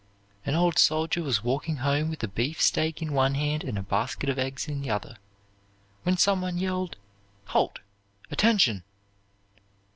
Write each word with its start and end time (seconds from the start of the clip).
An 0.47 0.55
old 0.55 0.79
soldier 0.79 1.21
was 1.21 1.43
walking 1.43 1.75
home 1.75 2.09
with 2.09 2.23
a 2.23 2.27
beefsteak 2.27 3.03
in 3.03 3.13
one 3.13 3.35
hand 3.35 3.63
and 3.63 3.77
a 3.77 3.83
basket 3.83 4.29
of 4.29 4.39
eggs 4.39 4.67
in 4.67 4.81
the 4.81 4.89
other, 4.89 5.17
when 6.01 6.17
some 6.17 6.41
one 6.41 6.57
yelled, 6.57 6.97
"Halt! 7.49 7.77
Attention!" 8.31 8.81